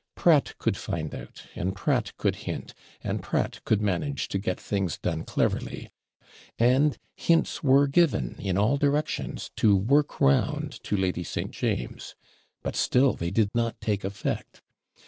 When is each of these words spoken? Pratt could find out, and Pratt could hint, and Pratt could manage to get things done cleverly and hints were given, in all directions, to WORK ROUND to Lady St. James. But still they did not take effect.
Pratt 0.15 0.55
could 0.57 0.77
find 0.77 1.13
out, 1.13 1.43
and 1.55 1.75
Pratt 1.75 2.17
could 2.17 2.37
hint, 2.37 2.73
and 3.03 3.21
Pratt 3.21 3.63
could 3.65 3.83
manage 3.83 4.27
to 4.29 4.39
get 4.39 4.59
things 4.59 4.97
done 4.97 5.23
cleverly 5.23 5.91
and 6.57 6.97
hints 7.15 7.61
were 7.61 7.85
given, 7.85 8.33
in 8.39 8.57
all 8.57 8.77
directions, 8.77 9.51
to 9.57 9.75
WORK 9.75 10.19
ROUND 10.19 10.83
to 10.85 10.97
Lady 10.97 11.23
St. 11.23 11.51
James. 11.51 12.15
But 12.63 12.75
still 12.75 13.13
they 13.13 13.29
did 13.29 13.51
not 13.53 13.79
take 13.79 14.03
effect. 14.03 14.63